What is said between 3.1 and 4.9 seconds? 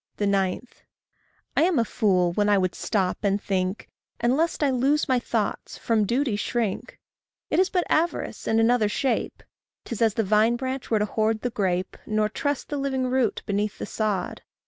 and think, And lest I